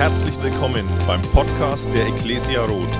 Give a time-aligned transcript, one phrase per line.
[0.00, 2.98] Herzlich willkommen beim Podcast der Ecclesia Roth.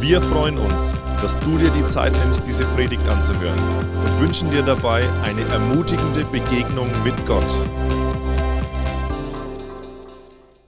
[0.00, 3.56] Wir freuen uns, dass du dir die Zeit nimmst, diese Predigt anzuhören
[4.04, 7.56] und wünschen dir dabei eine ermutigende Begegnung mit Gott.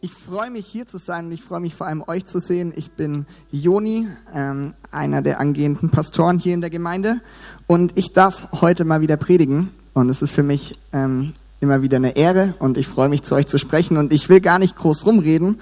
[0.01, 2.73] Ich freue mich hier zu sein und ich freue mich vor allem euch zu sehen.
[2.77, 7.21] Ich bin Joni, ähm, einer der angehenden Pastoren hier in der Gemeinde
[7.67, 11.97] und ich darf heute mal wieder predigen und es ist für mich ähm, immer wieder
[11.97, 14.77] eine Ehre und ich freue mich zu euch zu sprechen und ich will gar nicht
[14.77, 15.61] groß rumreden.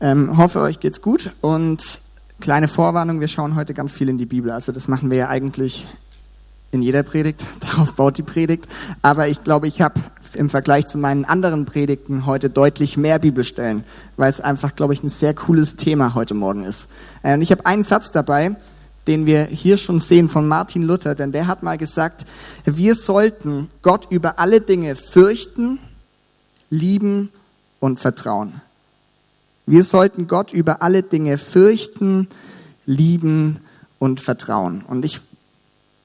[0.00, 2.00] Ähm, hoffe, euch geht's gut und
[2.40, 4.50] kleine Vorwarnung, wir schauen heute ganz viel in die Bibel.
[4.50, 5.86] Also das machen wir ja eigentlich
[6.70, 8.66] in jeder Predigt, darauf baut die Predigt.
[9.02, 10.00] Aber ich glaube, ich habe
[10.34, 13.84] im Vergleich zu meinen anderen Predigten heute deutlich mehr Bibelstellen,
[14.16, 16.88] weil es einfach, glaube ich, ein sehr cooles Thema heute Morgen ist.
[17.22, 18.56] Äh, und ich habe einen Satz dabei,
[19.06, 22.26] den wir hier schon sehen von Martin Luther, denn der hat mal gesagt,
[22.64, 25.78] wir sollten Gott über alle Dinge fürchten,
[26.70, 27.30] lieben
[27.80, 28.60] und vertrauen.
[29.66, 32.28] Wir sollten Gott über alle Dinge fürchten,
[32.84, 33.60] lieben
[33.98, 34.84] und vertrauen.
[34.86, 35.20] Und ich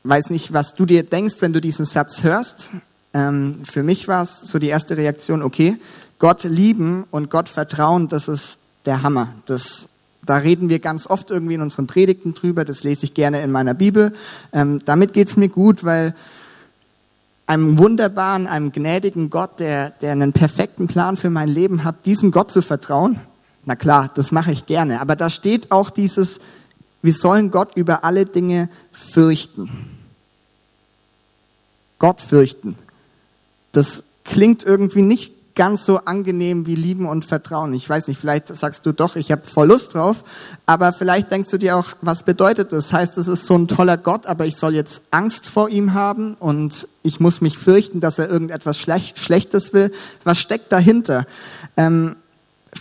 [0.03, 2.69] weiß nicht, was du dir denkst, wenn du diesen Satz hörst.
[3.13, 5.77] Ähm, für mich war es so die erste Reaktion, okay,
[6.17, 9.29] Gott lieben und Gott vertrauen, das ist der Hammer.
[9.45, 9.89] Das
[10.25, 13.51] da reden wir ganz oft irgendwie in unseren Predigten drüber, das lese ich gerne in
[13.51, 14.13] meiner Bibel.
[14.53, 16.13] Ähm, damit geht's mir gut, weil
[17.47, 22.31] einem wunderbaren, einem gnädigen Gott, der, der einen perfekten Plan für mein Leben hat, diesem
[22.31, 23.19] Gott zu vertrauen,
[23.65, 25.01] na klar, das mache ich gerne.
[25.01, 26.39] Aber da steht auch dieses,
[27.01, 29.69] wir sollen Gott über alle Dinge fürchten.
[31.99, 32.75] Gott fürchten.
[33.71, 37.73] Das klingt irgendwie nicht ganz so angenehm wie Lieben und Vertrauen.
[37.73, 40.23] Ich weiß nicht, vielleicht sagst du doch, ich habe voll Lust drauf,
[40.65, 42.93] aber vielleicht denkst du dir auch, was bedeutet das?
[42.93, 46.35] Heißt, es ist so ein toller Gott, aber ich soll jetzt Angst vor ihm haben
[46.35, 49.91] und ich muss mich fürchten, dass er irgendetwas Schlech Schlechtes will.
[50.23, 51.25] Was steckt dahinter?
[51.77, 52.15] Ähm,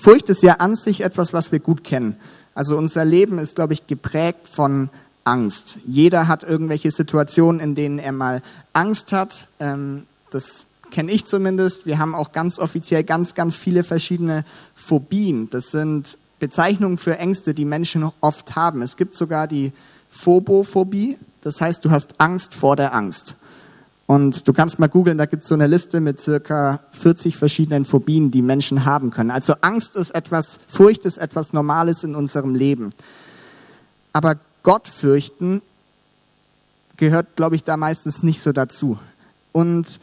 [0.00, 2.16] Furcht ist ja an sich etwas, was wir gut kennen.
[2.54, 4.91] Also unser Leben ist, glaube ich, geprägt von
[5.24, 5.78] Angst.
[5.86, 8.42] Jeder hat irgendwelche Situationen, in denen er mal
[8.72, 9.48] Angst hat.
[9.58, 11.86] Ähm, das kenne ich zumindest.
[11.86, 15.48] Wir haben auch ganz offiziell ganz, ganz viele verschiedene Phobien.
[15.50, 18.82] Das sind Bezeichnungen für Ängste, die Menschen oft haben.
[18.82, 19.72] Es gibt sogar die
[20.08, 21.18] Phobophobie.
[21.42, 23.36] Das heißt, du hast Angst vor der Angst.
[24.06, 27.84] Und du kannst mal googeln, da gibt es so eine Liste mit circa 40 verschiedenen
[27.84, 29.30] Phobien, die Menschen haben können.
[29.30, 32.90] Also Angst ist etwas, Furcht ist etwas Normales in unserem Leben.
[34.12, 35.62] Aber Gott fürchten
[36.96, 38.98] gehört, glaube ich, da meistens nicht so dazu.
[39.52, 40.00] Und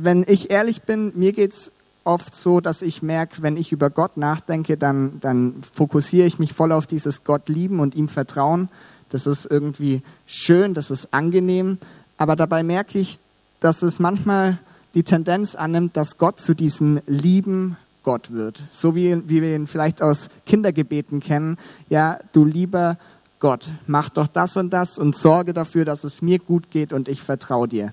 [0.00, 1.72] wenn ich ehrlich bin, mir geht es
[2.04, 6.52] oft so, dass ich merke, wenn ich über Gott nachdenke, dann, dann fokussiere ich mich
[6.52, 8.68] voll auf dieses Gott lieben und ihm vertrauen.
[9.10, 11.78] Das ist irgendwie schön, das ist angenehm.
[12.16, 13.18] Aber dabei merke ich,
[13.60, 14.58] dass es manchmal
[14.94, 18.62] die Tendenz annimmt, dass Gott zu diesem lieben Gott wird.
[18.72, 21.58] So wie, wie wir ihn vielleicht aus Kindergebeten kennen.
[21.88, 22.96] Ja, du lieber
[23.40, 27.08] Gott, mach doch das und das und sorge dafür, dass es mir gut geht und
[27.08, 27.92] ich vertraue dir.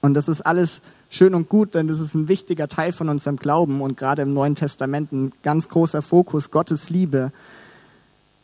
[0.00, 0.80] Und das ist alles
[1.10, 4.32] schön und gut, denn das ist ein wichtiger Teil von unserem Glauben und gerade im
[4.32, 7.32] Neuen Testament ein ganz großer Fokus, Gottes Liebe.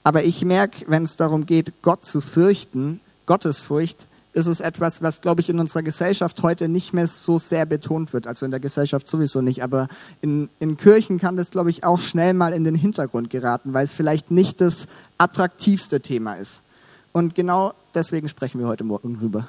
[0.05, 5.23] Aber ich merke, wenn es darum geht, Gott zu fürchten, Gottesfurcht, ist es etwas, was,
[5.23, 8.27] glaube ich, in unserer Gesellschaft heute nicht mehr so sehr betont wird.
[8.27, 9.89] Also in der Gesellschaft sowieso nicht, aber
[10.21, 13.85] in, in Kirchen kann das, glaube ich, auch schnell mal in den Hintergrund geraten, weil
[13.85, 16.63] es vielleicht nicht das attraktivste Thema ist.
[17.13, 19.49] Und genau deswegen sprechen wir heute Morgen drüber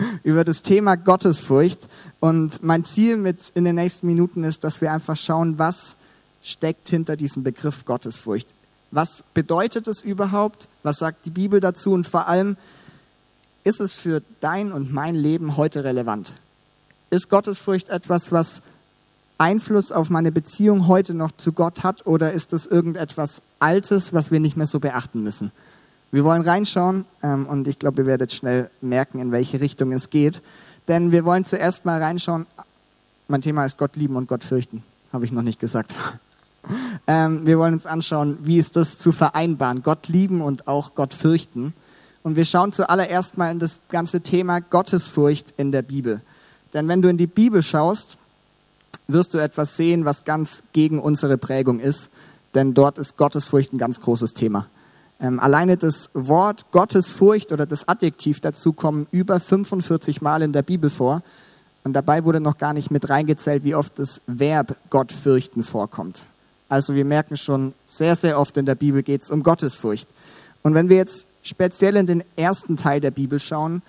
[0.22, 1.80] über das Thema Gottesfurcht.
[2.20, 5.96] Und mein Ziel mit in den nächsten Minuten ist, dass wir einfach schauen, was
[6.42, 8.48] steckt hinter diesem Begriff Gottesfurcht.
[8.90, 10.68] Was bedeutet es überhaupt?
[10.82, 11.92] Was sagt die Bibel dazu?
[11.92, 12.56] Und vor allem,
[13.62, 16.32] ist es für dein und mein Leben heute relevant?
[17.10, 18.62] Ist Gottesfurcht etwas, was
[19.38, 22.06] Einfluss auf meine Beziehung heute noch zu Gott hat?
[22.06, 25.52] Oder ist es irgendetwas Altes, was wir nicht mehr so beachten müssen?
[26.12, 30.10] Wir wollen reinschauen ähm, und ich glaube, ihr werdet schnell merken, in welche Richtung es
[30.10, 30.42] geht.
[30.88, 32.46] Denn wir wollen zuerst mal reinschauen.
[33.28, 34.82] Mein Thema ist Gott lieben und Gott fürchten.
[35.12, 35.94] Habe ich noch nicht gesagt.
[37.06, 39.82] ähm, wir wollen uns anschauen, wie ist das zu vereinbaren.
[39.82, 41.74] Gott lieben und auch Gott fürchten.
[42.24, 46.20] Und wir schauen zuallererst mal in das ganze Thema Gottesfurcht in der Bibel.
[46.74, 48.18] Denn wenn du in die Bibel schaust,
[49.06, 52.10] wirst du etwas sehen, was ganz gegen unsere Prägung ist.
[52.54, 54.66] Denn dort ist Gottesfurcht ein ganz großes Thema.
[55.20, 60.62] Ähm, alleine das Wort Gottesfurcht oder das Adjektiv dazu kommen über 45 Mal in der
[60.62, 61.22] Bibel vor.
[61.84, 66.24] Und dabei wurde noch gar nicht mit reingezählt, wie oft das Verb Gott fürchten vorkommt.
[66.68, 70.08] Also wir merken schon, sehr, sehr oft in der Bibel geht es um Gottesfurcht.
[70.62, 73.82] Und wenn wir jetzt speziell in den ersten Teil der Bibel schauen,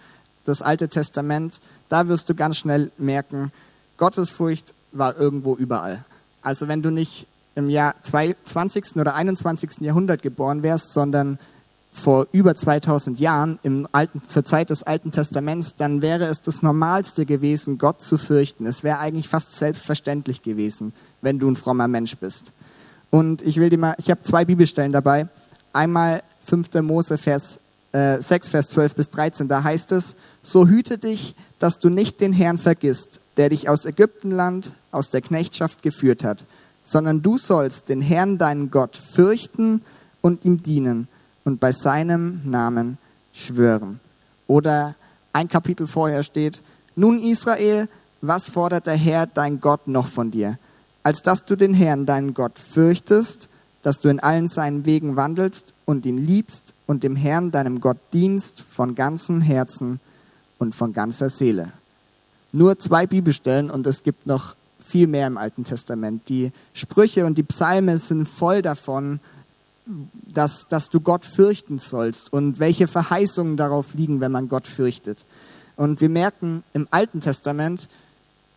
[0.45, 3.51] das Alte Testament, da wirst du ganz schnell merken,
[3.97, 6.03] Gottesfurcht war irgendwo überall.
[6.41, 8.95] Also wenn du nicht im Jahr 20.
[8.95, 9.81] oder 21.
[9.81, 11.37] Jahrhundert geboren wärst, sondern
[11.93, 16.61] vor über 2000 Jahren im Alten, zur Zeit des Alten Testaments, dann wäre es das
[16.61, 18.65] Normalste gewesen, Gott zu fürchten.
[18.65, 22.53] Es wäre eigentlich fast selbstverständlich gewesen, wenn du ein frommer Mensch bist.
[23.09, 25.27] Und ich will dir mal, ich habe zwei Bibelstellen dabei.
[25.73, 26.75] Einmal 5.
[26.81, 27.59] Mose Vers
[27.91, 29.47] äh, 6, Vers 12 bis 13.
[29.49, 33.85] Da heißt es, so hüte dich, dass du nicht den Herrn vergisst, der dich aus
[33.85, 36.45] Ägyptenland, aus der Knechtschaft geführt hat,
[36.83, 39.81] sondern du sollst den Herrn, deinen Gott, fürchten
[40.21, 41.07] und ihm dienen
[41.43, 42.97] und bei seinem Namen
[43.33, 43.99] schwören.
[44.47, 44.95] Oder
[45.33, 46.61] ein Kapitel vorher steht,
[46.95, 47.87] nun Israel,
[48.21, 50.57] was fordert der Herr, dein Gott, noch von dir?
[51.03, 53.49] Als dass du den Herrn, deinen Gott, fürchtest,
[53.81, 57.97] dass du in allen seinen Wegen wandelst und ihn liebst und dem Herrn, deinem Gott,
[58.13, 59.99] dienst von ganzem Herzen
[60.59, 61.71] und von ganzer Seele.
[62.51, 64.55] Nur zwei Bibelstellen und es gibt noch
[64.91, 66.27] viel mehr im Alten Testament.
[66.27, 69.19] Die Sprüche und die Psalme sind voll davon,
[70.33, 75.25] dass, dass du Gott fürchten sollst und welche Verheißungen darauf liegen, wenn man Gott fürchtet.
[75.77, 77.87] Und wir merken, im Alten Testament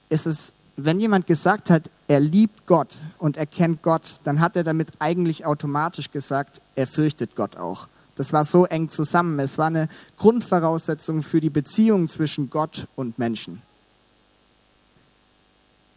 [0.09, 4.57] ist es, wenn jemand gesagt hat, er liebt Gott und er kennt Gott, dann hat
[4.57, 7.89] er damit eigentlich automatisch gesagt, er fürchtet Gott auch.
[8.17, 9.39] Das war so eng zusammen.
[9.39, 9.89] Es war eine
[10.19, 13.63] Grundvoraussetzung für die Beziehung zwischen Gott und Menschen.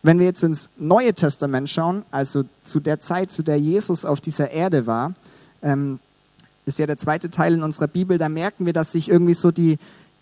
[0.07, 4.21] Wenn wir jetzt ins Neue Testament schauen, also zu der Zeit, zu der Jesus auf
[4.21, 5.13] dieser Erde war,
[5.61, 5.99] ähm,
[6.65, 9.51] ist ja der zweite Teil in unserer Bibel, da merken wir, dass sich irgendwie so
[9.51, 9.77] die,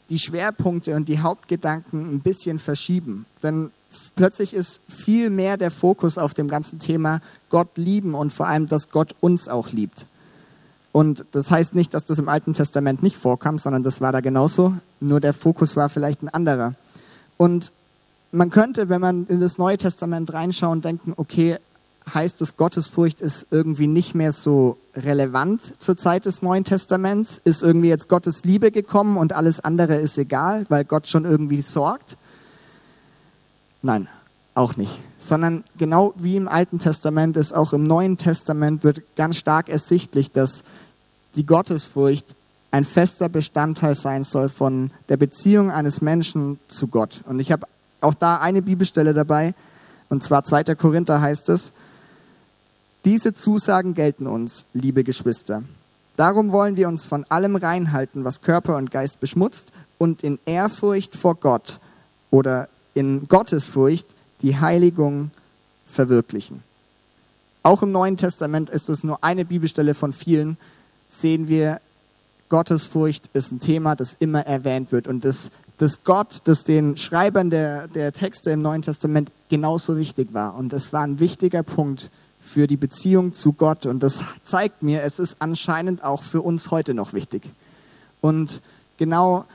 [0.10, 3.28] die Schwerpunkte und die Hauptgedanken ein bisschen verschieben.
[3.44, 3.70] Denn
[4.16, 7.22] plötzlich ist viel mehr der Fokus auf dem ganzen Thema
[7.52, 10.08] Gott lieben und vor allem, dass Gott uns auch liebt.
[10.94, 14.22] Und das heißt nicht, dass das im Alten Testament nicht vorkam, sondern das war da
[14.22, 16.74] genauso, nur der Fokus war vielleicht ein anderer.
[17.38, 17.72] Und
[18.36, 21.58] man könnte, wenn man in das Neue Testament reinschauen, denken, okay,
[22.14, 27.42] heißt es, Gottesfurcht ist irgendwie nicht mehr so relevant zur Zeit des Neuen Testaments?
[27.44, 31.62] Ist irgendwie jetzt Gottes Liebe gekommen und alles andere ist egal, weil Gott schon irgendwie
[31.62, 32.18] sorgt?
[33.82, 34.08] Nein,
[34.54, 35.00] auch nicht.
[35.20, 40.32] Sondern genau wie im Alten Testament ist auch im Neuen Testament wird ganz stark ersichtlich,
[40.32, 40.64] dass
[41.36, 42.36] die Gottesfurcht
[42.72, 47.22] ein fester Bestandteil sein soll von der Beziehung eines Menschen zu Gott.
[47.26, 47.68] Und ich habe
[48.06, 49.54] auch da eine Bibelstelle dabei,
[50.10, 50.76] und zwar 2.
[50.76, 51.72] Korinther heißt es,
[53.04, 55.64] diese Zusagen gelten uns, liebe Geschwister.
[56.16, 61.16] Darum wollen wir uns von allem reinhalten, was Körper und Geist beschmutzt, und in Ehrfurcht
[61.16, 61.80] vor Gott
[62.32, 64.08] oder in Gottesfurcht
[64.42, 65.32] die Heiligung
[65.86, 66.64] verwirklichen.
[67.64, 70.58] Auch im Neuen Testament ist es nur eine Bibelstelle von vielen,
[71.10, 71.80] sehen wir,
[72.50, 77.50] Gottesfurcht ist ein Thema, das immer erwähnt wird und das dass Gott, das den Schreibern
[77.50, 80.56] der, der Texte im Neuen Testament genauso wichtig war.
[80.56, 83.86] Und es war ein wichtiger Punkt für die Beziehung zu Gott.
[83.86, 87.44] Und das zeigt mir, es ist anscheinend auch für uns heute noch wichtig.
[88.22, 88.62] Und
[88.98, 89.46] genau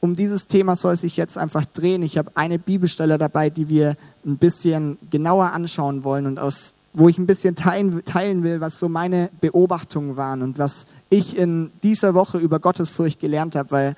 [0.00, 2.02] um dieses Thema soll sich jetzt einfach drehen.
[2.02, 7.08] Ich habe eine Bibelstelle dabei, die wir ein bisschen genauer anschauen wollen und aus, wo
[7.08, 11.70] ich ein bisschen teilen, teilen will, was so meine Beobachtungen waren und was ich in
[11.84, 13.96] dieser Woche über Gottesfurcht gelernt habe, weil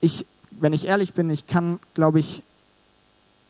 [0.00, 0.26] ich
[0.62, 2.42] wenn ich ehrlich bin, ich kann, glaube ich,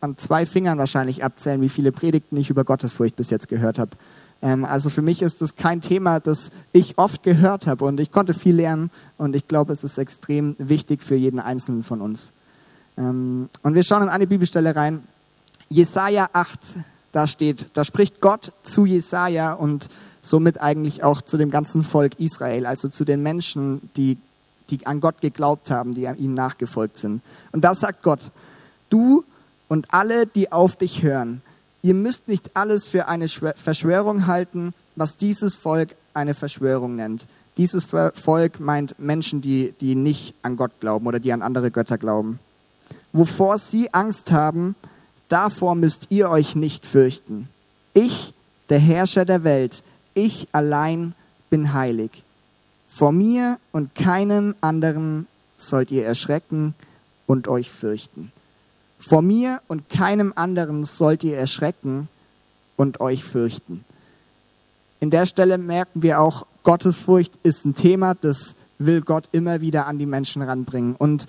[0.00, 3.92] an zwei Fingern wahrscheinlich abzählen, wie viele Predigten ich über Gottesfurcht bis jetzt gehört habe.
[4.40, 8.10] Ähm, also für mich ist das kein Thema, das ich oft gehört habe und ich
[8.10, 12.32] konnte viel lernen und ich glaube, es ist extrem wichtig für jeden Einzelnen von uns.
[12.98, 15.02] Ähm, und wir schauen in eine Bibelstelle rein.
[15.68, 16.58] Jesaja 8,
[17.12, 19.88] da steht, da spricht Gott zu Jesaja und
[20.22, 24.16] somit eigentlich auch zu dem ganzen Volk Israel, also zu den Menschen, die
[24.72, 27.22] die an Gott geglaubt haben, die ihm nachgefolgt sind.
[27.52, 28.20] Und da sagt Gott,
[28.90, 29.24] du
[29.68, 31.42] und alle, die auf dich hören,
[31.82, 37.26] ihr müsst nicht alles für eine Verschwörung halten, was dieses Volk eine Verschwörung nennt.
[37.56, 41.98] Dieses Volk meint Menschen, die, die nicht an Gott glauben oder die an andere Götter
[41.98, 42.38] glauben.
[43.12, 44.74] Wovor sie Angst haben,
[45.28, 47.48] davor müsst ihr euch nicht fürchten.
[47.92, 48.32] Ich,
[48.70, 49.82] der Herrscher der Welt,
[50.14, 51.14] ich allein
[51.50, 52.10] bin heilig.
[52.94, 56.74] Vor mir und keinem anderen sollt ihr erschrecken
[57.26, 58.32] und euch fürchten.
[58.98, 62.10] Vor mir und keinem anderen sollt ihr erschrecken
[62.76, 63.86] und euch fürchten.
[65.00, 69.86] In der Stelle merken wir auch, Gottesfurcht ist ein Thema, das will Gott immer wieder
[69.86, 70.94] an die Menschen ranbringen.
[70.94, 71.26] Und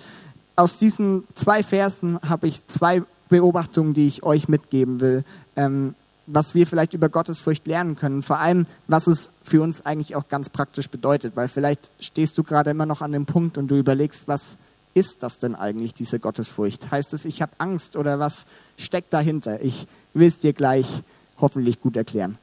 [0.56, 5.24] aus diesen zwei Versen habe ich zwei Beobachtungen, die ich euch mitgeben will.
[5.56, 5.94] Ähm,
[6.26, 8.22] was wir vielleicht über Gottesfurcht lernen können.
[8.22, 11.36] Vor allem, was es für uns eigentlich auch ganz praktisch bedeutet.
[11.36, 14.56] Weil vielleicht stehst du gerade immer noch an dem Punkt und du überlegst, was
[14.94, 16.90] ist das denn eigentlich, diese Gottesfurcht?
[16.90, 19.60] Heißt es, ich habe Angst oder was steckt dahinter?
[19.62, 21.02] Ich will es dir gleich
[21.40, 22.38] hoffentlich gut erklären.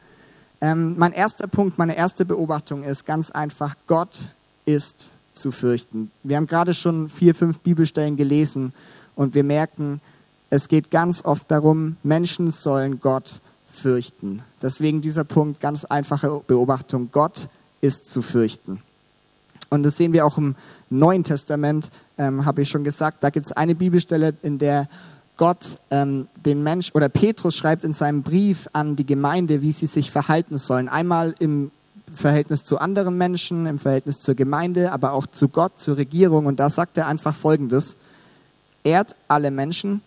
[0.59, 4.25] Ähm, mein erster Punkt, meine erste Beobachtung ist ganz einfach, Gott
[4.65, 6.11] ist zu fürchten.
[6.23, 8.73] Wir haben gerade schon vier, fünf Bibelstellen gelesen
[9.15, 10.01] und wir merken,
[10.49, 13.39] es geht ganz oft darum, Menschen sollen Gott
[13.71, 14.43] fürchten.
[14.61, 17.47] Deswegen dieser Punkt, ganz einfache Beobachtung, Gott
[17.81, 18.81] ist zu fürchten.
[19.69, 20.55] Und das sehen wir auch im
[20.89, 23.23] Neuen Testament, ähm, habe ich schon gesagt.
[23.23, 24.89] Da gibt es eine Bibelstelle, in der
[25.37, 29.87] Gott ähm, den Mensch oder Petrus schreibt in seinem Brief an die Gemeinde, wie sie
[29.87, 30.89] sich verhalten sollen.
[30.89, 31.71] Einmal im
[32.13, 36.45] Verhältnis zu anderen Menschen, im Verhältnis zur Gemeinde, aber auch zu Gott, zur Regierung.
[36.45, 37.95] Und da sagt er einfach Folgendes.
[38.83, 40.01] Ehrt alle Menschen,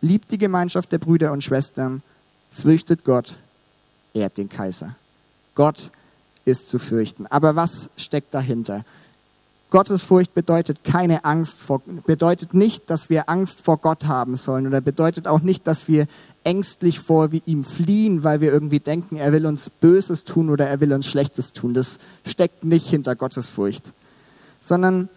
[0.00, 2.02] liebt die Gemeinschaft der Brüder und Schwestern,
[2.52, 3.36] fürchtet Gott,
[4.14, 4.94] ehrt den Kaiser.
[5.54, 5.90] Gott
[6.44, 7.26] ist zu fürchten.
[7.26, 8.84] Aber was steckt dahinter?
[9.70, 14.82] Gottesfurcht bedeutet keine Angst vor, bedeutet nicht, dass wir Angst vor Gott haben sollen oder
[14.82, 16.06] bedeutet auch nicht, dass wir
[16.44, 20.80] ängstlich vor ihm fliehen, weil wir irgendwie denken, er will uns Böses tun oder er
[20.80, 21.72] will uns Schlechtes tun.
[21.72, 23.94] Das steckt nicht hinter Gottesfurcht.
[24.60, 25.08] Sondern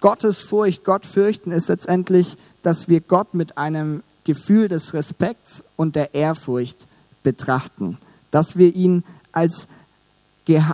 [0.00, 6.14] Gottesfurcht, Gott fürchten ist letztendlich, dass wir Gott mit einem Gefühl des Respekts und der
[6.14, 6.86] Ehrfurcht
[7.22, 7.98] betrachten.
[8.30, 9.66] Dass wir ihn als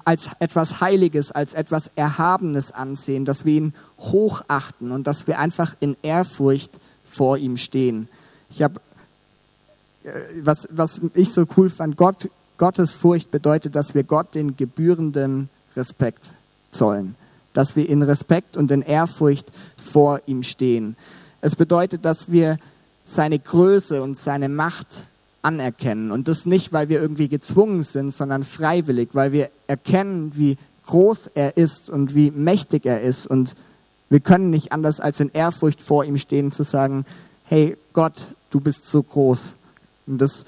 [0.04, 5.74] als etwas Heiliges, als etwas Erhabenes ansehen, dass wir ihn hochachten und dass wir einfach
[5.80, 6.70] in Ehrfurcht
[7.04, 8.08] vor ihm stehen.
[8.50, 8.80] Ich habe,
[10.04, 10.10] äh,
[10.42, 15.50] was, was ich so cool fand, Gott, Gottes Furcht bedeutet, dass wir Gott den gebührenden
[15.76, 16.30] Respekt
[16.72, 17.14] zollen,
[17.52, 20.96] dass wir in Respekt und in Ehrfurcht vor ihm stehen.
[21.42, 22.58] Es bedeutet, dass wir
[23.06, 25.06] seine Größe und seine Macht
[25.40, 26.10] anerkennen.
[26.10, 31.30] Und das nicht, weil wir irgendwie gezwungen sind, sondern freiwillig, weil wir erkennen, wie groß
[31.34, 33.26] er ist und wie mächtig er ist.
[33.26, 33.54] Und
[34.10, 37.06] wir können nicht anders als in Ehrfurcht vor ihm stehen, zu sagen,
[37.44, 39.54] hey Gott, du bist so groß.
[40.08, 40.44] Und das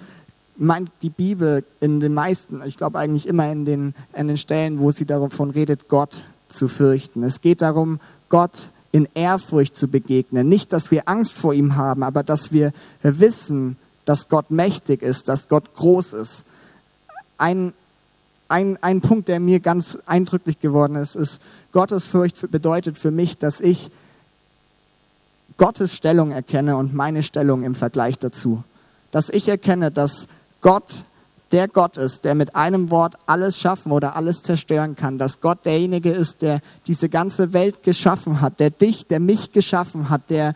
[0.57, 4.81] meint die Bibel in den meisten, ich glaube eigentlich immer in den, in den Stellen,
[4.81, 7.23] wo sie davon redet, Gott zu fürchten.
[7.23, 10.49] Es geht darum, Gott in Ehrfurcht zu begegnen.
[10.49, 15.29] Nicht, dass wir Angst vor ihm haben, aber dass wir wissen, dass Gott mächtig ist,
[15.29, 16.45] dass Gott groß ist.
[17.37, 17.75] Ein,
[18.49, 21.41] ein, ein Punkt, der mir ganz eindrücklich geworden ist, ist,
[21.73, 23.91] Gottesfurcht bedeutet für mich, dass ich
[25.59, 28.63] Gottes Stellung erkenne und meine Stellung im Vergleich dazu.
[29.11, 30.27] Dass ich erkenne, dass
[30.63, 31.05] Gott
[31.53, 35.65] der Gott ist, der mit einem Wort alles schaffen oder alles zerstören kann, dass Gott
[35.65, 40.55] derjenige ist, der diese ganze Welt geschaffen hat, der dich, der mich geschaffen hat, der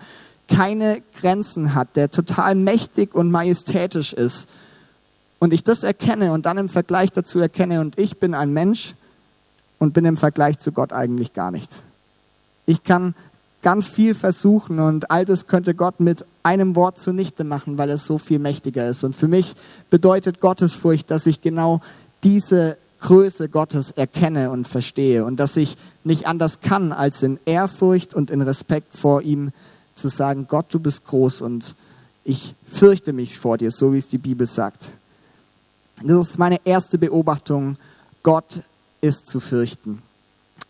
[0.49, 4.49] keine Grenzen hat, der total mächtig und majestätisch ist.
[5.39, 8.95] Und ich das erkenne und dann im Vergleich dazu erkenne, und ich bin ein Mensch
[9.79, 11.83] und bin im Vergleich zu Gott eigentlich gar nichts.
[12.67, 13.15] Ich kann
[13.63, 18.05] ganz viel versuchen und all das könnte Gott mit einem Wort zunichte machen, weil es
[18.05, 19.05] so viel mächtiger ist.
[19.05, 19.55] Und für mich
[19.89, 21.81] bedeutet Gottesfurcht, dass ich genau
[22.25, 28.15] diese Größe Gottes erkenne und verstehe und dass ich nicht anders kann, als in Ehrfurcht
[28.15, 29.53] und in Respekt vor ihm
[29.95, 31.75] zu sagen, Gott, du bist groß und
[32.25, 34.91] ich fürchte mich vor dir, so wie es die Bibel sagt.
[36.05, 37.77] Das ist meine erste Beobachtung.
[38.23, 38.61] Gott
[39.01, 40.03] ist zu fürchten.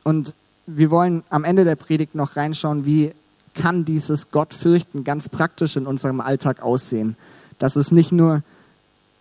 [0.04, 0.34] Und
[0.66, 3.12] wir wollen am Ende der Predigt noch reinschauen, wie
[3.54, 7.16] kann dieses Gott fürchten ganz praktisch in unserem Alltag aussehen.
[7.58, 8.42] Dass es nicht nur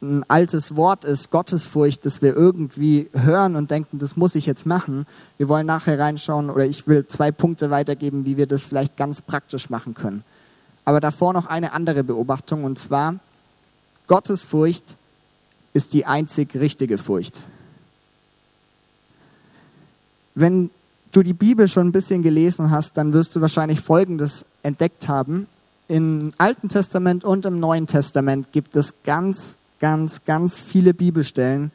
[0.01, 4.65] ein altes Wort ist, Gottesfurcht, das wir irgendwie hören und denken, das muss ich jetzt
[4.65, 5.05] machen.
[5.37, 9.21] Wir wollen nachher reinschauen oder ich will zwei Punkte weitergeben, wie wir das vielleicht ganz
[9.21, 10.23] praktisch machen können.
[10.85, 13.19] Aber davor noch eine andere Beobachtung und zwar,
[14.07, 14.97] Gottesfurcht
[15.73, 17.43] ist die einzig richtige Furcht.
[20.33, 20.71] Wenn
[21.11, 25.47] du die Bibel schon ein bisschen gelesen hast, dann wirst du wahrscheinlich Folgendes entdeckt haben.
[25.87, 31.71] Im Alten Testament und im Neuen Testament gibt es ganz ganz, ganz viele Bibelstellen,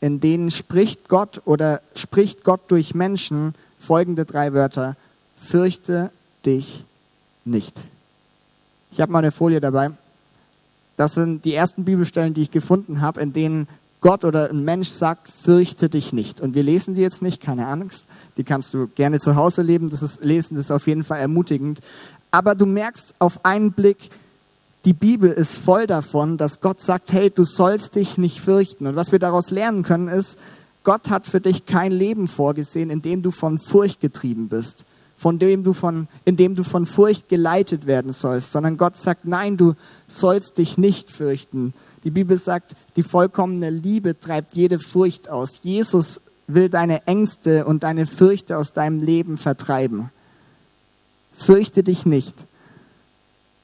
[0.00, 4.96] in denen spricht Gott oder spricht Gott durch Menschen folgende drei Wörter.
[5.38, 6.10] Fürchte
[6.44, 6.84] dich
[7.44, 7.78] nicht.
[8.90, 9.90] Ich habe mal eine Folie dabei.
[10.96, 13.68] Das sind die ersten Bibelstellen, die ich gefunden habe, in denen
[14.00, 16.40] Gott oder ein Mensch sagt, fürchte dich nicht.
[16.40, 18.06] Und wir lesen die jetzt nicht, keine Angst.
[18.36, 19.90] Die kannst du gerne zu Hause leben.
[19.90, 21.80] Das ist, lesen, das ist auf jeden Fall ermutigend.
[22.30, 24.10] Aber du merkst auf einen Blick,
[24.86, 28.86] die Bibel ist voll davon, dass Gott sagt, hey, du sollst dich nicht fürchten.
[28.86, 30.38] Und was wir daraus lernen können, ist,
[30.82, 35.38] Gott hat für dich kein Leben vorgesehen, in dem du von Furcht getrieben bist, von
[35.38, 39.58] dem du von, in dem du von Furcht geleitet werden sollst, sondern Gott sagt, nein,
[39.58, 39.74] du
[40.08, 41.74] sollst dich nicht fürchten.
[42.04, 45.60] Die Bibel sagt, die vollkommene Liebe treibt jede Furcht aus.
[45.62, 50.10] Jesus will deine Ängste und deine Fürchte aus deinem Leben vertreiben.
[51.32, 52.34] Fürchte dich nicht.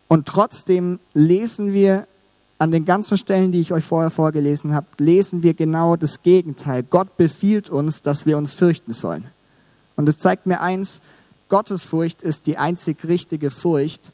[0.08, 2.06] Und trotzdem lesen wir
[2.58, 6.82] an den ganzen Stellen, die ich euch vorher vorgelesen habe, lesen wir genau das Gegenteil.
[6.82, 9.26] Gott befiehlt uns, dass wir uns fürchten sollen.
[9.96, 11.00] Und es zeigt mir eins,
[11.48, 14.12] Gottesfurcht ist die einzig richtige Furcht.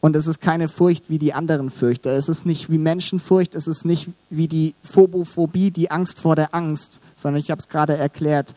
[0.00, 2.12] Und es ist keine Furcht wie die anderen Fürchter.
[2.12, 6.54] Es ist nicht wie Menschenfurcht, es ist nicht wie die Phobophobie, die Angst vor der
[6.54, 8.54] Angst, sondern ich habe es gerade erklärt,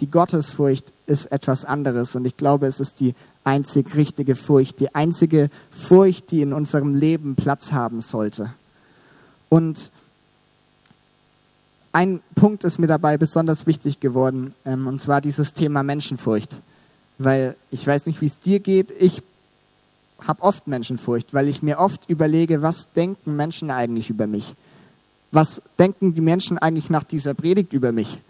[0.00, 2.14] die Gottesfurcht ist etwas anderes.
[2.14, 6.94] Und ich glaube, es ist die einzig richtige Furcht, die einzige Furcht, die in unserem
[6.94, 8.52] Leben Platz haben sollte.
[9.48, 9.90] Und
[11.92, 16.60] ein Punkt ist mir dabei besonders wichtig geworden, ähm, und zwar dieses Thema Menschenfurcht.
[17.18, 19.22] Weil ich weiß nicht, wie es dir geht, ich
[20.26, 24.54] habe oft Menschenfurcht, weil ich mir oft überlege, was denken Menschen eigentlich über mich?
[25.30, 28.20] Was denken die Menschen eigentlich nach dieser Predigt über mich?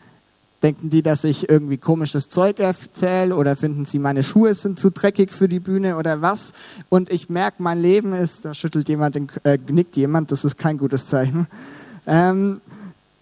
[0.62, 4.90] Denken die, dass ich irgendwie komisches Zeug erzähle oder finden sie, meine Schuhe sind zu
[4.90, 6.52] dreckig für die Bühne oder was?
[6.88, 10.56] Und ich merke, mein Leben ist, da schüttelt jemand, den, äh, nickt jemand, das ist
[10.56, 11.48] kein gutes Zeichen.
[12.06, 12.60] Ähm,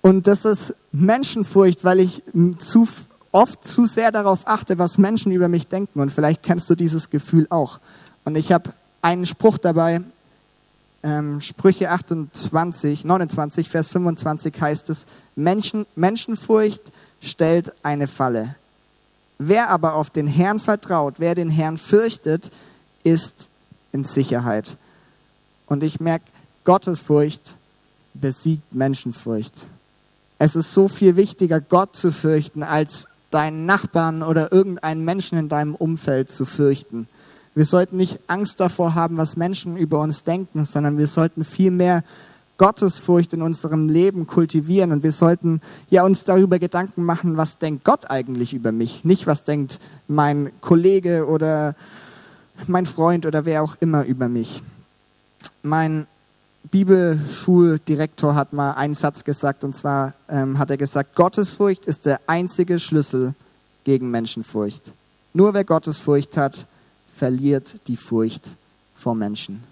[0.03, 2.23] und das ist Menschenfurcht, weil ich
[2.59, 2.87] zu
[3.33, 6.01] oft zu sehr darauf achte, was Menschen über mich denken.
[6.01, 7.81] Und vielleicht kennst du dieses Gefühl auch.
[8.31, 8.73] Und ich habe
[9.03, 10.03] einen Spruch dabei,
[11.03, 16.81] ähm, Sprüche 28, 29, Vers 25 heißt es, Menschen, Menschenfurcht
[17.21, 18.55] stellt eine Falle.
[19.41, 22.53] Wer aber auf den Herrn vertraut, wer den Herrn fürchtet,
[23.03, 23.49] ist
[23.91, 24.77] in Sicherheit.
[25.67, 26.27] Und ich merke,
[26.63, 27.57] Gottesfurcht
[28.15, 29.55] besiegt Menschenfurcht.
[30.39, 35.49] Es ist so viel wichtiger, Gott zu fürchten, als deinen Nachbarn oder irgendeinen Menschen in
[35.49, 37.09] deinem Umfeld zu fürchten.
[37.55, 42.05] Wir sollten nicht Angst davor haben, was Menschen über uns denken, sondern wir sollten vielmehr
[42.59, 47.85] Gottesfurcht in unserem Leben kultivieren und wir sollten ja uns darüber Gedanken machen, was denkt
[47.85, 51.75] Gott eigentlich über mich, nicht was denkt mein Kollege oder
[52.67, 54.63] mein Freund oder wer auch immer über mich.
[55.63, 56.07] Mein
[56.71, 62.21] Bibelschuldirektor hat mal einen Satz gesagt und zwar ähm, hat er gesagt, Gottesfurcht ist der
[62.27, 63.35] einzige Schlüssel
[63.85, 64.93] gegen Menschenfurcht.
[65.33, 66.67] Nur wer Gottesfurcht hat,
[67.21, 68.57] verliert die Furcht
[68.95, 69.63] vor Menschen.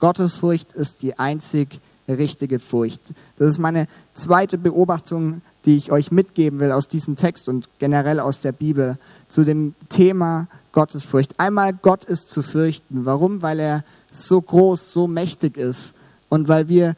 [0.00, 3.00] Gottesfurcht ist die einzig richtige Furcht.
[3.38, 8.18] Das ist meine zweite Beobachtung, die ich euch mitgeben will aus diesem Text und generell
[8.18, 11.38] aus der Bibel zu dem Thema Gottesfurcht.
[11.38, 13.04] Einmal, Gott ist zu fürchten.
[13.04, 13.42] Warum?
[13.42, 15.94] Weil er so groß, so mächtig ist
[16.28, 16.96] und weil wir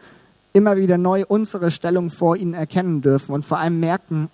[0.55, 4.31] immer wieder neu unsere Stellung vor ihm erkennen dürfen und vor allem merken,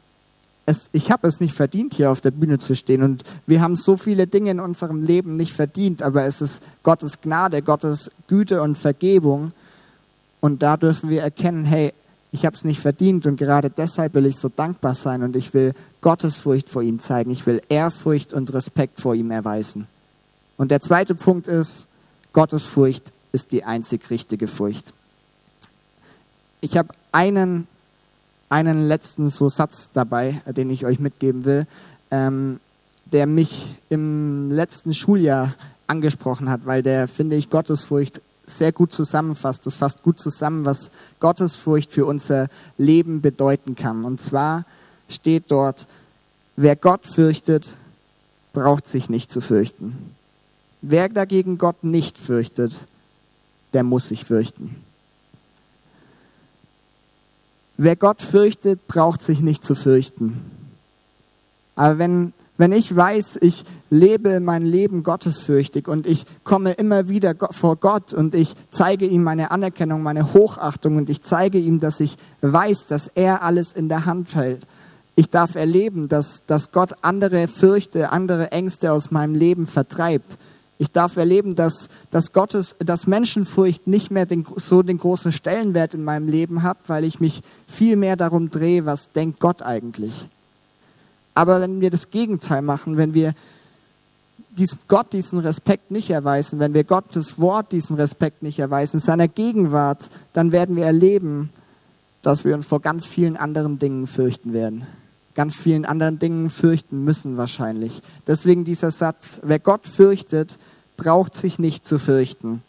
[0.67, 3.03] es, ich habe es nicht verdient, hier auf der Bühne zu stehen.
[3.03, 7.21] Und wir haben so viele Dinge in unserem Leben nicht verdient, aber es ist Gottes
[7.21, 9.51] Gnade, Gottes Güte und Vergebung.
[10.41, 11.93] Und da dürfen wir erkennen, hey,
[12.33, 15.55] ich habe es nicht verdient und gerade deshalb will ich so dankbar sein und ich
[15.55, 17.31] will Gottesfurcht vor ihm zeigen.
[17.31, 19.87] Ich will Ehrfurcht und Respekt vor ihm erweisen.
[20.57, 21.87] Und der zweite Punkt ist,
[22.33, 24.93] Gottesfurcht ist die einzig richtige Furcht.
[26.61, 27.69] Ich habe einen
[28.55, 31.67] einen letzten so Satz dabei, den ich euch mitgeben will,
[32.13, 32.61] ähm,
[33.07, 35.55] der mich im letzten Schuljahr
[35.89, 39.67] angesprochen hat, weil der, finde ich, Gottesfurcht sehr gut zusammenfasst.
[39.67, 42.47] Das fasst gut zusammen, was Gottesfurcht für unser
[42.79, 44.05] Leben bedeuten kann.
[44.05, 44.65] Und zwar
[45.09, 45.89] steht dort,
[46.55, 47.73] wer Gott fürchtet,
[48.53, 50.15] braucht sich nicht zu fürchten.
[50.81, 52.79] Wer dagegen Gott nicht fürchtet,
[53.73, 54.77] der muss sich fürchten.
[57.77, 60.41] Wer Gott fürchtet, braucht sich nicht zu fürchten.
[61.75, 67.35] Aber wenn, wenn ich weiß, ich lebe mein Leben gottesfürchtig und ich komme immer wieder
[67.51, 71.99] vor Gott und ich zeige ihm meine Anerkennung, meine Hochachtung und ich zeige ihm, dass
[71.99, 74.67] ich weiß, dass er alles in der Hand hält.
[75.17, 80.39] Ich darf erleben, dass, dass Gott andere Fürchte, andere Ängste aus meinem Leben vertreibt
[80.85, 85.95] ich darf erleben, dass, dass Gottes, dass Menschenfurcht nicht mehr den, so den großen Stellenwert
[85.95, 90.29] in meinem Leben hat, weil ich mich viel mehr darum drehe, was denkt Gott eigentlich.
[91.35, 93.35] Aber wenn wir das Gegenteil machen, wenn wir
[94.57, 99.27] dies, Gott diesen Respekt nicht erweisen, wenn wir Gottes Wort diesen Respekt nicht erweisen, seiner
[99.27, 101.51] Gegenwart, dann werden wir erleben,
[102.23, 104.87] dass wir uns vor ganz vielen anderen Dingen fürchten werden
[105.35, 108.03] ganz vielen anderen Dingen fürchten müssen wahrscheinlich.
[108.27, 110.59] Deswegen dieser Satz, wer Gott fürchtet,
[110.97, 112.63] braucht sich nicht zu fürchten.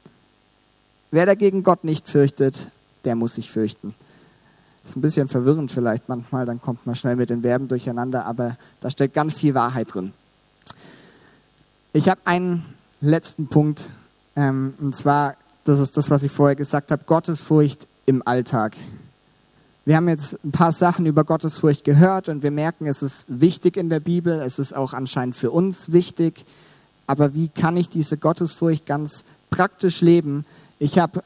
[1.11, 2.67] Wer dagegen Gott nicht fürchtet,
[3.05, 3.93] der muss sich fürchten.
[4.83, 8.25] Das ist ein bisschen verwirrend vielleicht manchmal, dann kommt man schnell mit den Verben durcheinander,
[8.25, 10.13] aber da steckt ganz viel Wahrheit drin.
[11.93, 12.65] Ich habe einen
[13.01, 13.89] letzten Punkt,
[14.35, 18.75] ähm, und zwar, das ist das, was ich vorher gesagt habe, Gottesfurcht im Alltag.
[19.85, 23.77] Wir haben jetzt ein paar Sachen über Gottesfurcht gehört und wir merken, es ist wichtig
[23.77, 26.45] in der Bibel, es ist auch anscheinend für uns wichtig.
[27.07, 30.45] Aber wie kann ich diese Gottesfurcht ganz praktisch leben?
[30.79, 31.23] Ich habe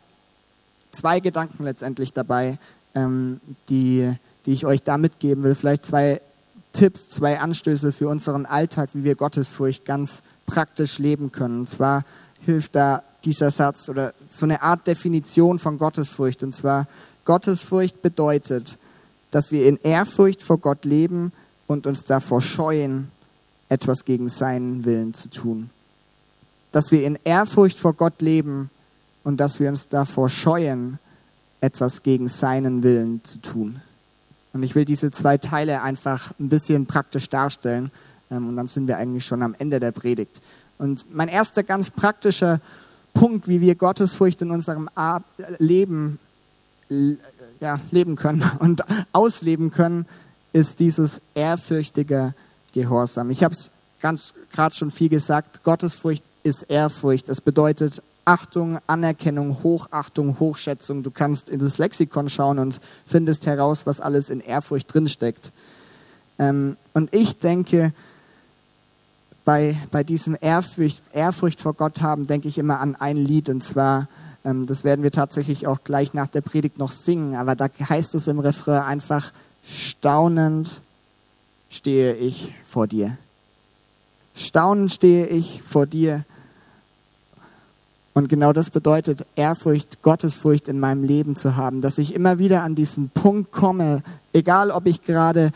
[0.92, 2.58] zwei Gedanken letztendlich dabei,
[2.96, 3.40] ähm,
[3.70, 4.14] die,
[4.46, 5.56] die ich euch da mitgeben will.
[5.56, 6.22] Vielleicht zwei
[6.74, 11.62] Tipps, zwei Anstöße für unseren Alltag, wie wir Gottesfurcht ganz praktisch leben können.
[11.62, 12.04] Und zwar
[12.46, 16.44] hilft da dieser Satz oder so eine Art Definition von Gottesfurcht.
[16.44, 16.88] Und zwar,
[17.26, 18.78] Gottesfurcht bedeutet,
[19.32, 21.32] dass wir in Ehrfurcht vor Gott leben
[21.68, 23.12] und uns davor scheuen,
[23.70, 25.70] etwas gegen seinen Willen zu tun.
[26.72, 28.70] Dass wir in Ehrfurcht vor Gott leben
[29.24, 31.00] und dass wir uns davor scheuen,
[31.62, 33.82] etwas gegen seinen Willen zu tun.
[34.54, 37.92] Und ich will diese zwei Teile einfach ein bisschen praktisch darstellen.
[38.32, 40.42] Ähm, und dann sind wir eigentlich schon am Ende der Predigt.
[40.78, 42.62] Und mein erster ganz praktischer
[43.14, 44.90] Punkt, wie wir Gottesfurcht in unserem
[45.58, 46.20] Leben
[47.60, 50.06] ja, leben können und ausleben können,
[50.54, 52.34] ist dieses ehrfürchtige
[52.74, 53.30] Gehorsam.
[53.30, 55.64] Ich habe es ganz gerade schon viel gesagt.
[55.64, 57.30] Gottesfurcht ist Ehrfurcht.
[57.30, 61.04] Es bedeutet Achtung, Anerkennung, Hochachtung, Hochschätzung.
[61.04, 65.52] Du kannst in das Lexikon schauen und findest heraus, was alles in Ehrfurcht drinsteckt.
[66.38, 67.94] Ähm, und ich denke,
[69.46, 73.64] bei, bei diesem Ehrfurcht, Ehrfurcht vor Gott haben, denke ich immer an ein Lied und
[73.64, 74.08] zwar,
[74.46, 78.14] ähm, das werden wir tatsächlich auch gleich nach der Predigt noch singen, aber da heißt
[78.16, 79.32] es im Refrain einfach,
[79.64, 80.82] staunend
[81.70, 83.18] stehe ich vor dir.
[84.36, 86.26] Staunend stehe ich vor dir.
[88.14, 92.64] Und genau das bedeutet Ehrfurcht, Gottesfurcht in meinem Leben zu haben, dass ich immer wieder
[92.64, 94.04] an diesen Punkt komme,
[94.34, 95.52] egal ob ich gerade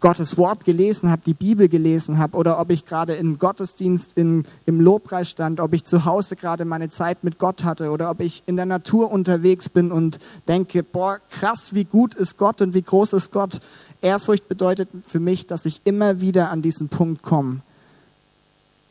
[0.00, 4.44] Gottes Wort gelesen habe, die Bibel gelesen habe oder ob ich gerade im Gottesdienst in,
[4.66, 8.20] im Lobpreis stand, ob ich zu Hause gerade meine Zeit mit Gott hatte oder ob
[8.20, 12.74] ich in der Natur unterwegs bin und denke, boah, krass, wie gut ist Gott und
[12.74, 13.60] wie groß ist Gott.
[14.00, 17.60] Ehrfurcht bedeutet für mich, dass ich immer wieder an diesen Punkt komme.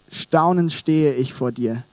[0.10, 1.84] Staunend stehe ich vor dir.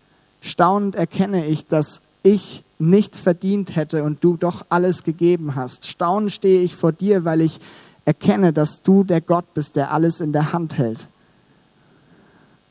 [0.40, 5.86] Staunend erkenne ich, dass ich nichts verdient hätte und du doch alles gegeben hast.
[5.86, 7.60] Staunend stehe ich vor dir, weil ich
[8.04, 11.06] erkenne, dass du der Gott bist, der alles in der Hand hält.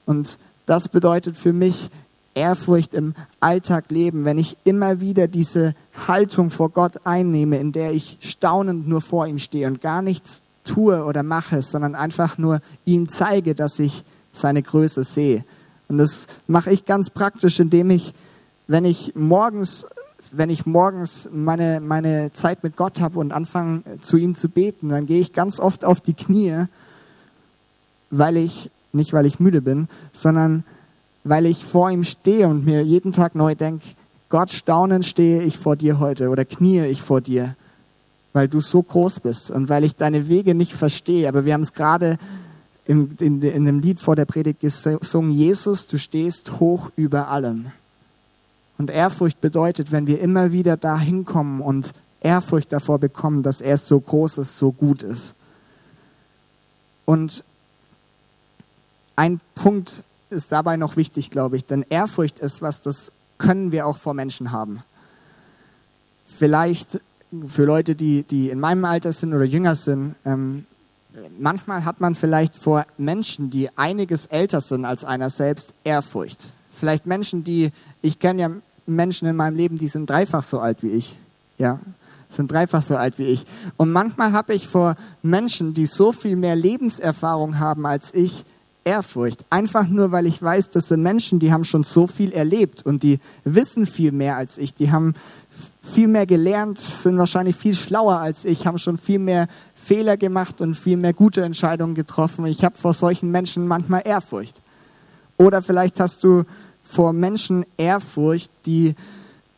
[0.06, 1.90] Und das bedeutet für mich
[2.36, 5.76] Ehrfurcht im Alltag leben, wenn ich immer wieder diese
[6.08, 10.42] Haltung vor Gott einnehme, in der ich staunend nur vor ihm stehe und gar nichts
[10.64, 15.46] tue oder mache, sondern einfach nur ihm zeige, dass ich seine Größe sehe.
[15.88, 18.14] Und das mache ich ganz praktisch, indem ich,
[18.68, 19.86] wenn ich morgens
[20.36, 24.90] wenn ich morgens meine, meine Zeit mit Gott habe und anfange zu ihm zu beten,
[24.90, 26.66] dann gehe ich ganz oft auf die Knie,
[28.10, 30.64] weil ich, nicht weil ich müde bin, sondern
[31.24, 33.86] weil ich vor ihm stehe und mir jeden Tag neu denke,
[34.30, 37.56] Gott staunend stehe ich vor dir heute oder knie ich vor dir,
[38.34, 41.28] weil du so groß bist und weil ich deine Wege nicht verstehe.
[41.28, 42.18] Aber wir haben es gerade
[42.86, 47.68] in, in, in dem Lied vor der Predigt gesungen, Jesus, du stehst hoch über allem.
[48.78, 53.78] Und Ehrfurcht bedeutet, wenn wir immer wieder da hinkommen und Ehrfurcht davor bekommen, dass er
[53.78, 55.36] so groß ist, so gut ist.
[57.06, 57.44] Und
[59.16, 60.04] ein Punkt
[60.34, 64.14] ist dabei noch wichtig, glaube ich, denn Ehrfurcht ist was, das können wir auch vor
[64.14, 64.84] Menschen haben.
[66.26, 67.00] Vielleicht
[67.48, 70.66] für Leute, die, die in meinem Alter sind oder jünger sind, ähm,
[71.40, 76.40] manchmal hat man vielleicht vor Menschen, die einiges älter sind als einer selbst, Ehrfurcht.
[76.80, 78.52] Vielleicht Menschen, die ich kenne ja
[78.86, 81.16] Menschen in meinem Leben, die sind dreifach so alt wie ich.
[81.58, 81.80] Ja,
[82.30, 83.46] sind dreifach so alt wie ich.
[83.78, 88.44] Und manchmal habe ich vor Menschen, die so viel mehr Lebenserfahrung haben als ich,
[88.84, 89.46] Ehrfurcht.
[89.50, 93.04] Einfach nur, weil ich weiß, das sind Menschen, die haben schon so viel erlebt und
[93.04, 94.74] die wissen viel mehr als ich.
[94.74, 95.14] Die haben
[95.82, 100.62] viel mehr gelernt, sind wahrscheinlich viel schlauer als ich, haben schon viel mehr Fehler gemacht
[100.62, 102.46] und viel mehr gute Entscheidungen getroffen.
[102.46, 104.62] Ich habe vor solchen Menschen manchmal Ehrfurcht.
[105.38, 106.44] Oder vielleicht hast du
[106.84, 108.96] vor Menschen Ehrfurcht, die,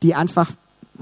[0.02, 0.52] die einfach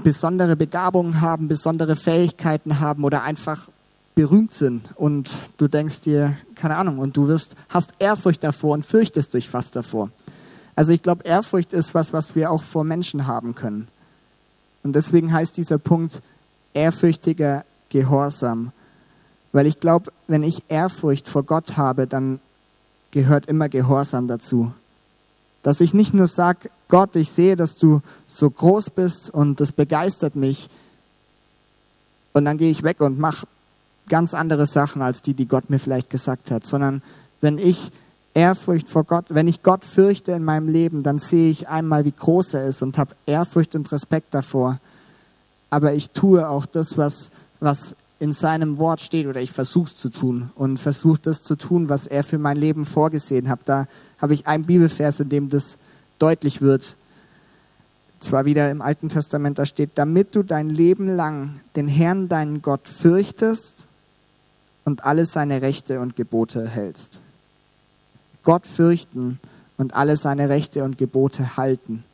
[0.02, 3.68] besondere Begabungen haben, besondere Fähigkeiten haben oder einfach
[4.14, 8.86] berühmt sind und du denkst dir, keine Ahnung, und du wirst, hast Ehrfurcht davor und
[8.86, 10.10] fürchtest dich fast davor.
[10.76, 13.88] Also ich glaube, Ehrfurcht ist was, was wir auch vor Menschen haben können.
[14.82, 16.20] Und deswegen heißt dieser Punkt
[16.74, 18.72] ehrfürchtiger Gehorsam.
[19.52, 22.40] Weil ich glaube, wenn ich Ehrfurcht vor Gott habe, dann
[23.12, 24.72] gehört immer Gehorsam dazu.
[25.62, 29.72] Dass ich nicht nur sage, Gott, ich sehe, dass du so groß bist und das
[29.72, 30.68] begeistert mich.
[32.32, 33.46] Und dann gehe ich weg und mache
[34.08, 37.02] ganz andere Sachen als die, die Gott mir vielleicht gesagt hat, sondern
[37.40, 37.90] wenn ich
[38.34, 42.12] Ehrfurcht vor Gott, wenn ich Gott fürchte in meinem Leben, dann sehe ich einmal, wie
[42.12, 44.80] groß er ist und habe Ehrfurcht und Respekt davor.
[45.70, 49.96] Aber ich tue auch das, was, was in seinem Wort steht oder ich versuche es
[49.96, 53.60] zu tun und versuche das zu tun, was er für mein Leben vorgesehen hat.
[53.66, 53.86] Da
[54.18, 55.78] habe ich einen Bibelvers, in dem das
[56.18, 56.96] deutlich wird.
[58.20, 62.62] zwar wieder im Alten Testament, da steht, damit du dein Leben lang den Herrn, deinen
[62.62, 63.86] Gott, fürchtest
[64.84, 67.20] und alle seine Rechte und Gebote hältst.
[68.42, 69.40] Gott fürchten
[69.78, 72.04] und alle seine Rechte und Gebote halten.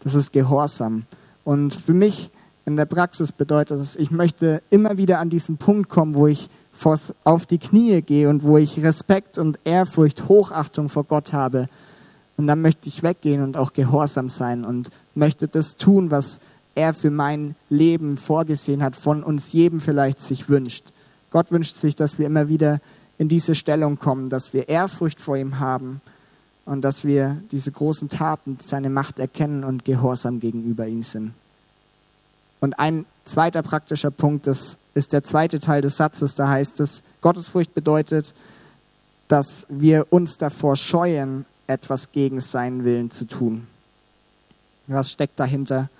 [0.00, 1.04] Das ist Gehorsam.
[1.44, 2.30] Und für mich
[2.64, 6.48] in der Praxis bedeutet es, ich möchte immer wieder an diesen Punkt kommen, wo ich
[7.24, 11.68] auf die Knie gehe und wo ich Respekt und Ehrfurcht, Hochachtung vor Gott habe.
[12.36, 16.40] Und dann möchte ich weggehen und auch gehorsam sein und möchte das tun, was
[16.74, 20.84] er für mein Leben vorgesehen hat, von uns jedem vielleicht sich wünscht.
[21.30, 22.80] Gott wünscht sich, dass wir immer wieder
[23.18, 26.00] in diese Stellung kommen, dass wir Ehrfurcht vor ihm haben
[26.64, 31.34] und dass wir diese großen Taten, seine Macht erkennen und gehorsam gegenüber ihm sind.
[32.60, 37.02] Und ein zweiter praktischer Punkt, das ist der zweite Teil des Satzes, da heißt es,
[37.20, 38.34] Gottesfurcht bedeutet,
[39.28, 43.66] dass wir uns davor scheuen, etwas gegen seinen Willen zu tun.
[44.86, 45.90] Was steckt dahinter?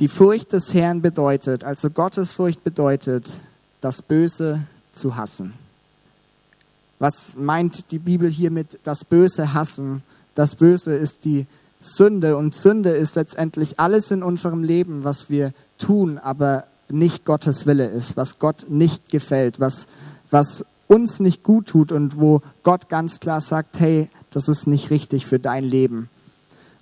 [0.00, 3.38] Die Furcht des Herrn bedeutet, also Gottesfurcht bedeutet,
[3.80, 4.60] das Böse
[4.92, 5.54] zu hassen.
[6.98, 10.02] Was meint die Bibel hier mit das Böse hassen?
[10.34, 11.46] Das Böse ist die
[11.80, 17.66] Sünde und Sünde ist letztendlich alles in unserem Leben, was wir tun, aber nicht Gottes
[17.66, 19.86] Wille ist, was Gott nicht gefällt, was,
[20.30, 24.90] was uns nicht gut tut und wo Gott ganz klar sagt, hey, das ist nicht
[24.90, 26.08] richtig für dein Leben.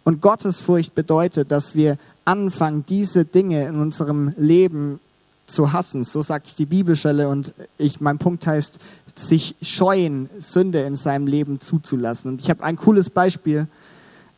[0.04, 5.00] Und Gottesfurcht bedeutet, dass wir anfangen, diese Dinge in unserem Leben
[5.46, 6.04] zu hassen.
[6.04, 8.78] So sagt es die Bibelstelle und ich, mein Punkt heißt,
[9.16, 12.32] sich scheuen, Sünde in seinem Leben zuzulassen.
[12.32, 13.66] Und ich habe ein cooles Beispiel.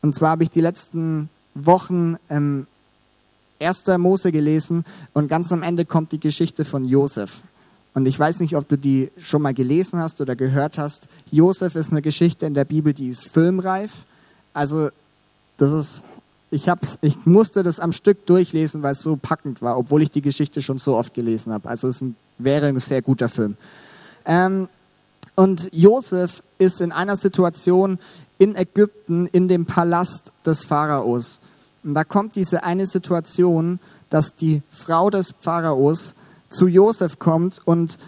[0.03, 2.67] Und zwar habe ich die letzten Wochen ähm,
[3.61, 3.87] 1.
[3.99, 7.41] Mose gelesen und ganz am Ende kommt die Geschichte von Josef.
[7.95, 11.09] Und ich weiß nicht, ob du die schon mal gelesen hast oder gehört hast.
[11.33, 13.91] Josef ist eine Geschichte in der Bibel, die ist filmreif.
[14.55, 14.91] Also
[15.57, 16.03] das ist,
[16.51, 20.11] ich, hab's, ich musste das am Stück durchlesen, weil es so packend war, obwohl ich
[20.11, 21.69] die Geschichte schon so oft gelesen habe.
[21.69, 23.57] Also es ein, wäre ein sehr guter Film.
[24.25, 24.69] Ähm,
[25.35, 27.99] und Josef ist in einer Situation
[28.39, 31.39] in Ägypten in dem Palast des Pharaos.
[31.85, 33.79] Und da kommt diese eine Situation,
[34.11, 36.15] dass die Frau des Pharaos
[36.51, 37.99] zu Josef kommt und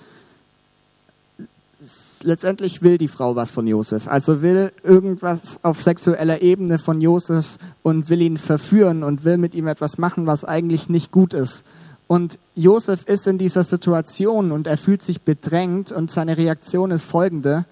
[2.22, 4.08] letztendlich will die Frau was von Josef.
[4.08, 9.54] Also will irgendwas auf sexueller Ebene von Josef und will ihn verführen und will mit
[9.54, 11.64] ihm etwas machen, was eigentlich nicht gut ist.
[12.06, 17.04] Und Josef ist in dieser Situation und er fühlt sich bedrängt und seine Reaktion ist
[17.04, 17.64] folgende.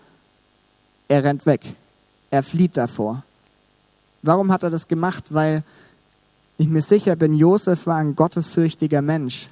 [1.09, 1.61] Er rennt weg.
[2.31, 3.25] Er flieht davor.
[4.23, 5.35] Warum hat er das gemacht?
[5.35, 5.65] Weil
[6.57, 9.49] ich mir sicher bin, Josef war ein gottesfürchtiger Mensch.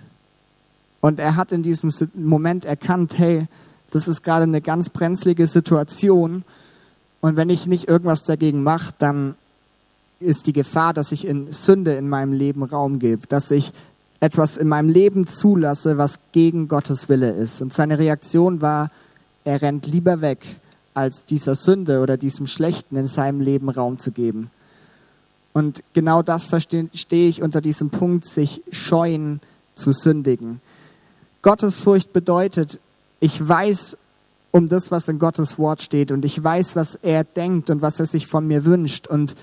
[1.01, 3.47] Und er hat in diesem Moment erkannt, hey,
[3.91, 6.45] das ist gerade eine ganz brenzlige Situation.
[7.21, 9.35] Und wenn ich nicht irgendwas dagegen mache, dann
[10.21, 13.73] ist die Gefahr, dass ich in Sünde in meinem Leben Raum gebe, dass ich
[14.21, 17.61] etwas in meinem Leben zulasse, was gegen Gottes Wille ist.
[17.61, 18.91] Und seine Reaktion war,
[19.45, 20.45] er rennt lieber weg,
[20.95, 24.51] als dieser Sünde oder diesem Schlechten in seinem Leben Raum zu geben.
[25.53, 26.89] Und genau das verstehe
[27.29, 29.41] ich unter diesem Punkt, sich scheuen
[29.75, 30.61] zu sündigen.
[31.43, 32.81] Gottesfurcht bedeutet,
[33.21, 33.97] ich weiß
[34.51, 38.01] um das, was in Gottes Wort steht und ich weiß, was er denkt und was
[38.01, 39.37] er sich von mir wünscht und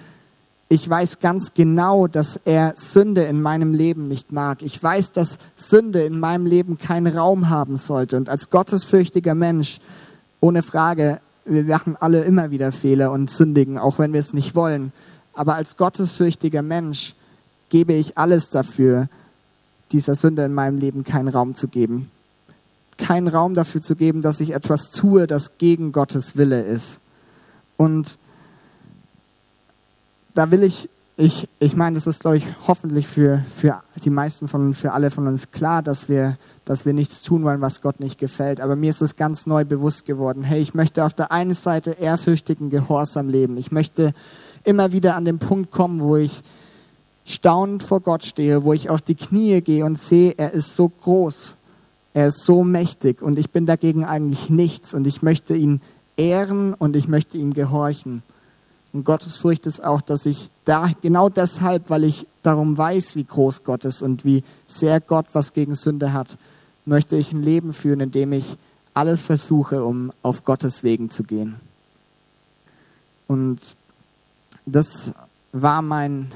[0.69, 4.61] ich weiß ganz genau, dass er Sünde in meinem Leben nicht mag.
[4.61, 8.17] Ich weiß, dass Sünde in meinem Leben keinen Raum haben sollte.
[8.17, 9.79] Und als gottesfürchtiger Mensch,
[10.39, 14.55] ohne Frage, wir machen alle immer wieder Fehler und sündigen, auch wenn wir es nicht
[14.55, 14.93] wollen.
[15.33, 17.15] Aber als gottesfürchtiger Mensch
[17.69, 19.09] gebe ich alles dafür,
[19.91, 22.09] dieser Sünde in meinem Leben keinen Raum zu geben.
[22.97, 26.99] Keinen Raum dafür zu geben, dass ich etwas tue, das gegen Gottes Wille ist.
[27.77, 28.17] Und
[30.33, 34.47] da will ich, ich, ich meine, das ist, glaube ich, hoffentlich für, für die meisten
[34.47, 37.81] von uns, für alle von uns klar, dass wir, dass wir nichts tun wollen, was
[37.81, 38.59] Gott nicht gefällt.
[38.59, 40.43] Aber mir ist es ganz neu bewusst geworden.
[40.43, 43.57] Hey, ich möchte auf der einen Seite ehrfürchtigen Gehorsam leben.
[43.57, 44.13] Ich möchte
[44.63, 46.41] immer wieder an den Punkt kommen, wo ich
[47.25, 50.89] staunend vor Gott stehe, wo ich auf die Knie gehe und sehe, er ist so
[50.89, 51.55] groß,
[52.13, 55.81] er ist so mächtig und ich bin dagegen eigentlich nichts und ich möchte ihn
[56.17, 58.23] ehren und ich möchte ihm gehorchen.
[58.93, 63.23] Und Gottes Furcht ist auch, dass ich da genau deshalb, weil ich darum weiß, wie
[63.23, 66.37] groß Gott ist und wie sehr Gott was gegen Sünde hat,
[66.85, 68.55] möchte ich ein Leben führen, in dem ich
[68.93, 71.55] alles versuche, um auf Gottes Wegen zu gehen.
[73.27, 73.59] Und
[74.67, 75.13] das
[75.51, 76.31] war mein,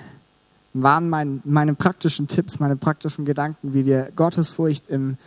[0.73, 5.17] waren mein, meine praktischen Tipps, meine praktischen Gedanken, wie wir Gottesfurcht im,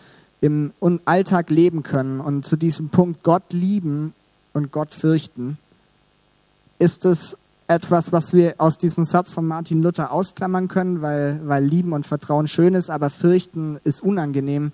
[0.41, 0.73] im
[1.05, 2.21] Alltag leben können.
[2.21, 4.15] Und zu diesem Punkt Gott lieben
[4.53, 5.59] und Gott fürchten,
[6.81, 7.37] ist es
[7.69, 12.05] etwas, was wir aus diesem Satz von Martin Luther ausklammern können, weil, weil Lieben und
[12.05, 14.73] Vertrauen schön ist, aber Fürchten ist unangenehm.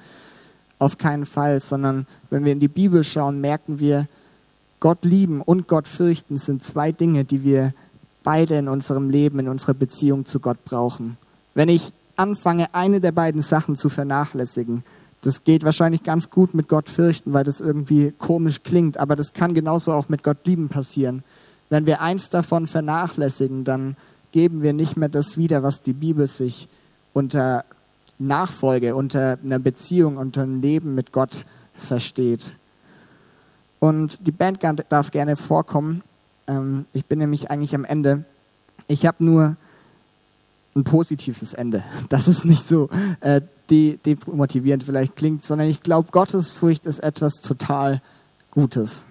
[0.79, 4.09] Auf keinen Fall, sondern wenn wir in die Bibel schauen, merken wir,
[4.79, 7.73] Gott lieben und Gott fürchten sind zwei Dinge, die wir
[8.23, 11.17] beide in unserem Leben, in unserer Beziehung zu Gott brauchen.
[11.55, 14.85] Wenn ich anfange, eine der beiden Sachen zu vernachlässigen,
[15.23, 19.33] das geht wahrscheinlich ganz gut mit Gott fürchten, weil das irgendwie komisch klingt, aber das
[19.33, 21.25] kann genauso auch mit Gott lieben passieren.
[21.69, 23.97] Wenn wir eins davon vernachlässigen, dann
[24.33, 26.69] geben wir nicht mehr das wieder, was die Bibel sich
[27.13, 27.65] unter
[28.19, 32.45] Nachfolge, unter einer Beziehung, unter einem Leben mit Gott versteht.
[33.79, 36.03] Und die Band darf gerne vorkommen.
[36.47, 38.25] Ähm, ich bin nämlich eigentlich am Ende.
[38.89, 39.57] Ich habe nur
[40.75, 41.83] ein positives Ende.
[42.09, 42.89] Das ist nicht so
[43.21, 48.01] äh, demotivierend vielleicht klingt, sondern ich glaube, Gottesfurcht ist etwas total
[48.51, 49.05] Gutes.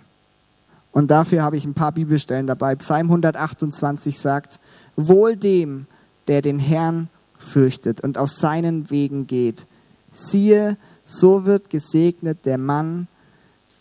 [0.96, 2.74] Und dafür habe ich ein paar Bibelstellen dabei.
[2.78, 4.62] Psalm 128 sagt,
[4.96, 5.88] Wohl dem,
[6.30, 9.66] der den Herrn fürchtet und auf seinen Wegen geht.
[10.14, 13.10] Siehe, so wird gesegnet der Mann,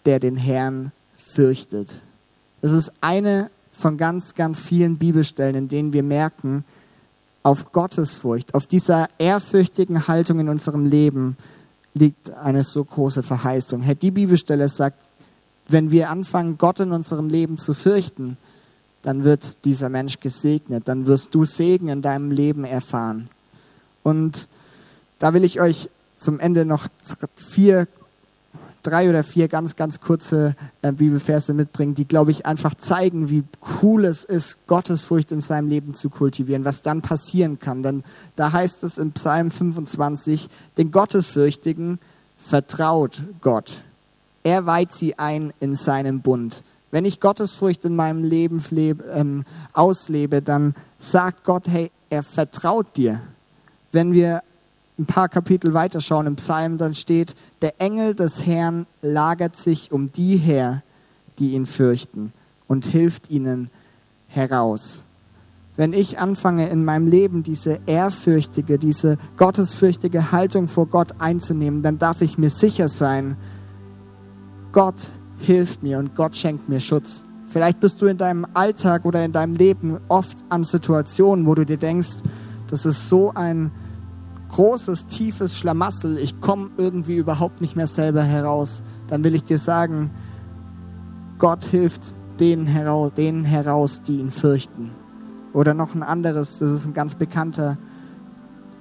[0.07, 2.03] der den Herrn fürchtet.
[2.62, 6.64] Das ist eine von ganz, ganz vielen Bibelstellen, in denen wir merken,
[7.44, 11.37] auf Gottesfurcht, auf dieser ehrfürchtigen Haltung in unserem Leben
[11.92, 13.83] liegt eine so große Verheißung.
[13.83, 14.98] Herr, die Bibelstelle sagt,
[15.68, 18.37] wenn wir anfangen, Gott in unserem Leben zu fürchten,
[19.03, 23.29] dann wird dieser Mensch gesegnet, dann wirst du Segen in deinem Leben erfahren.
[24.03, 24.48] Und
[25.18, 26.88] da will ich euch zum Ende noch
[27.37, 27.87] vier
[28.85, 33.42] drei oder vier ganz, ganz kurze äh, Bibelverse mitbringen, die, glaube ich, einfach zeigen, wie
[33.83, 37.83] cool es ist, Gottesfurcht in seinem Leben zu kultivieren, was dann passieren kann.
[37.83, 38.05] Denn
[38.37, 41.98] da heißt es in Psalm 25, den Gottesfürchtigen
[42.38, 43.81] vertraut Gott.
[44.45, 46.63] Er weiht sie ein in seinem Bund.
[46.93, 48.63] Wenn ich Gottesfurcht in meinem Leben
[49.13, 53.21] ähm, auslebe, dann sagt Gott, hey, er vertraut dir.
[53.91, 54.43] Wenn wir
[54.97, 60.13] ein paar Kapitel weiterschauen im Psalm, dann steht, der Engel des Herrn lagert sich um
[60.13, 60.83] die her,
[61.41, 62.33] die ihn fürchten
[62.69, 63.71] und hilft ihnen
[64.29, 65.03] heraus.
[65.77, 71.99] Wenn ich anfange in meinem Leben diese ehrfürchtige, diese gottesfürchtige Haltung vor Gott einzunehmen, dann
[71.99, 73.37] darf ich mir sicher sein,
[74.75, 77.23] Gott hilft mir und Gott schenkt mir Schutz.
[77.47, 81.65] Vielleicht bist du in deinem Alltag oder in deinem Leben oft an Situationen, wo du
[81.65, 82.17] dir denkst,
[82.69, 83.71] das ist so ein
[84.49, 89.59] großes, tiefes Schlamassel, ich komme irgendwie überhaupt nicht mehr selber heraus, dann will ich dir
[89.59, 90.11] sagen,
[91.39, 92.03] Gott hilft
[92.41, 94.91] denen heraus, denen heraus, die ihn fürchten.
[95.53, 97.79] Oder noch ein anderes, das ist ein ganz bekannter,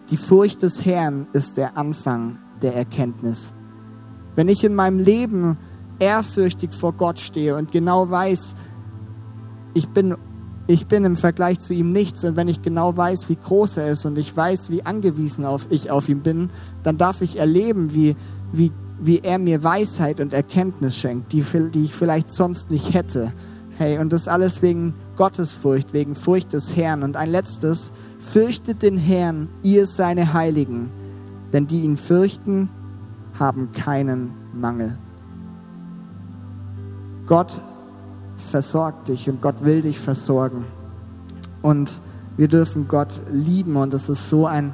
[0.10, 3.54] die Furcht des Herrn ist der Anfang der Erkenntnis.
[4.34, 5.60] Wenn ich in meinem Leben
[6.04, 8.56] ehrfürchtig vor Gott stehe und genau weiß,
[9.74, 10.16] ich bin
[10.66, 13.90] ich bin im Vergleich zu ihm nichts und wenn ich genau weiß, wie groß er
[13.90, 16.52] ist und ich weiß, wie angewiesen auf, ich auf ihn bin,
[16.84, 18.16] dann darf ich erleben, wie,
[18.54, 23.34] wie, wie er mir Weisheit und Erkenntnis schenkt, die, die ich vielleicht sonst nicht hätte.
[23.78, 27.04] Hey, und das alles wegen Gottesfurcht, wegen Furcht des Herrn.
[27.04, 30.92] Und ein letztes, fürchtet den Herrn, ihr seine Heiligen,
[31.52, 32.70] denn die ihn fürchten,
[33.38, 34.98] haben keinen Mangel.
[37.26, 37.60] Gott
[38.50, 40.66] versorgt dich und Gott will dich versorgen.
[41.62, 41.92] Und
[42.36, 44.74] wir dürfen Gott lieben und das ist so ein,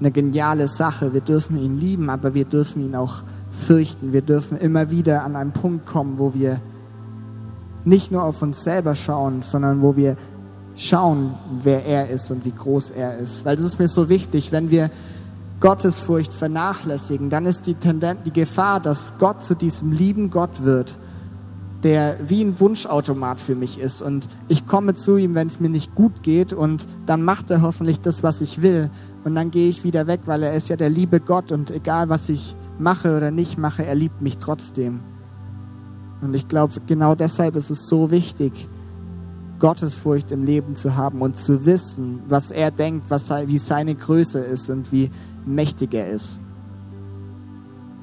[0.00, 1.14] eine geniale Sache.
[1.14, 4.12] Wir dürfen ihn lieben, aber wir dürfen ihn auch fürchten.
[4.12, 6.60] Wir dürfen immer wieder an einen Punkt kommen, wo wir
[7.84, 10.16] nicht nur auf uns selber schauen, sondern wo wir
[10.74, 13.44] schauen, wer er ist und wie groß er ist.
[13.44, 14.90] Weil das ist mir so wichtig, wenn wir
[15.60, 20.96] Gottesfurcht vernachlässigen, dann ist die Tendenz, die Gefahr, dass Gott zu diesem lieben Gott wird
[21.82, 24.02] der wie ein Wunschautomat für mich ist.
[24.02, 27.62] Und ich komme zu ihm, wenn es mir nicht gut geht und dann macht er
[27.62, 28.90] hoffentlich das, was ich will.
[29.24, 32.08] Und dann gehe ich wieder weg, weil er ist ja der liebe Gott und egal,
[32.08, 35.00] was ich mache oder nicht mache, er liebt mich trotzdem.
[36.20, 38.68] Und ich glaube, genau deshalb ist es so wichtig,
[39.58, 44.40] Gottesfurcht im Leben zu haben und zu wissen, was er denkt, was, wie seine Größe
[44.40, 45.10] ist und wie
[45.46, 46.40] mächtig er ist.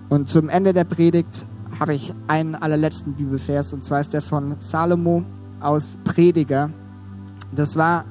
[0.09, 1.43] Und zum Ende der Predigt
[1.79, 5.23] habe ich einen allerletzten Bibelvers und zwar ist der von Salomo
[5.59, 6.69] aus Prediger.
[7.55, 8.05] Das war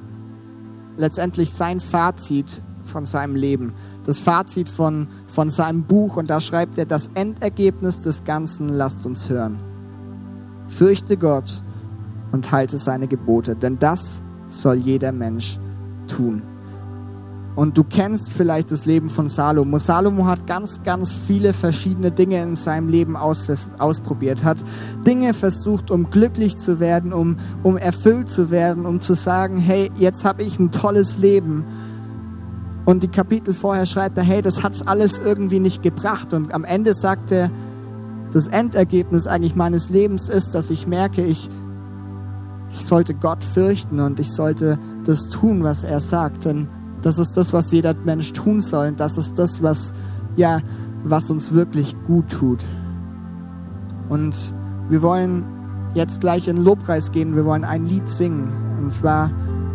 [0.96, 3.72] letztendlich sein Fazit von seinem Leben,
[4.04, 9.06] das Fazit von, von seinem Buch und da schreibt er, das Endergebnis des Ganzen lasst
[9.06, 9.58] uns hören.
[10.68, 11.62] Fürchte Gott
[12.32, 15.58] und halte seine Gebote, denn das soll jeder Mensch
[16.08, 16.42] tun.
[17.54, 19.78] Und du kennst vielleicht das Leben von Salomo.
[19.78, 23.46] Salomo hat ganz, ganz viele verschiedene Dinge in seinem Leben aus,
[23.78, 24.56] ausprobiert, hat
[25.06, 29.90] Dinge versucht, um glücklich zu werden, um, um erfüllt zu werden, um zu sagen, hey,
[29.98, 31.64] jetzt habe ich ein tolles Leben.
[32.86, 36.32] Und die Kapitel vorher schreibt er, hey, das hat's alles irgendwie nicht gebracht.
[36.32, 37.50] Und am Ende sagt er,
[38.32, 41.50] das Endergebnis eigentlich meines Lebens ist, dass ich merke, ich,
[42.72, 46.46] ich sollte Gott fürchten und ich sollte das tun, was er sagt.
[46.46, 46.68] Denn
[47.02, 48.88] das ist das, was jeder Mensch tun soll.
[48.88, 49.92] Und das ist das, was,
[50.36, 50.60] ja,
[51.04, 52.64] was uns wirklich gut tut.
[54.08, 54.54] Und
[54.88, 55.44] wir wollen
[55.94, 57.34] jetzt gleich in den Lobpreis gehen.
[57.36, 58.52] Wir wollen ein Lied singen.
[58.80, 59.30] Und zwar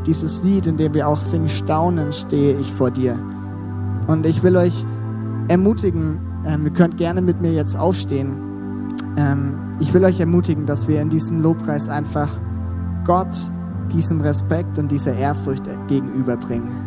[0.06, 3.20] dieses Lied, in dem wir auch singen, Staunen stehe ich vor dir.
[4.08, 4.86] Und ich will euch
[5.50, 8.38] ermutigen, ähm, ihr könnt gerne mit mir jetzt aufstehen.
[9.18, 12.30] Ähm, ich will euch ermutigen, dass wir in diesem Lobpreis einfach
[13.06, 13.36] Gott
[13.92, 16.87] diesem Respekt und dieser Ehrfurcht gegenüberbringen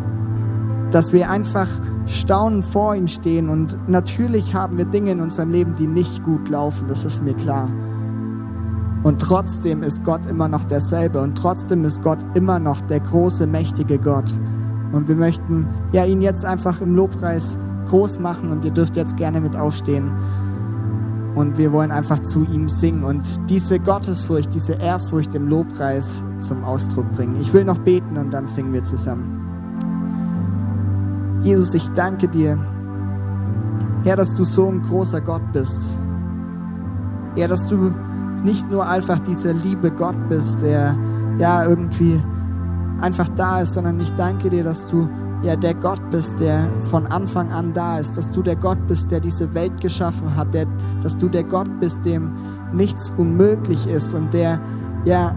[0.90, 1.68] dass wir einfach
[2.06, 3.48] staunend vor ihm stehen.
[3.48, 7.34] Und natürlich haben wir Dinge in unserem Leben, die nicht gut laufen, das ist mir
[7.34, 7.68] klar.
[9.02, 13.46] Und trotzdem ist Gott immer noch derselbe und trotzdem ist Gott immer noch der große,
[13.46, 14.30] mächtige Gott.
[14.92, 19.16] Und wir möchten ja ihn jetzt einfach im Lobpreis groß machen und ihr dürft jetzt
[19.16, 20.10] gerne mit aufstehen.
[21.34, 26.64] Und wir wollen einfach zu ihm singen und diese Gottesfurcht, diese Ehrfurcht im Lobpreis zum
[26.64, 27.40] Ausdruck bringen.
[27.40, 29.39] Ich will noch beten und dann singen wir zusammen.
[31.42, 32.58] Jesus, ich danke dir,
[34.04, 35.98] Herr, dass du so ein großer Gott bist.
[37.34, 37.94] Herr, dass du
[38.42, 40.96] nicht nur einfach dieser liebe Gott bist, der
[41.38, 42.20] ja irgendwie
[43.00, 45.08] einfach da ist, sondern ich danke dir, dass du
[45.42, 49.10] ja der Gott bist, der von Anfang an da ist, dass du der Gott bist,
[49.10, 50.66] der diese Welt geschaffen hat, der,
[51.02, 52.32] dass du der Gott bist, dem
[52.72, 54.60] nichts unmöglich ist und der
[55.04, 55.34] ja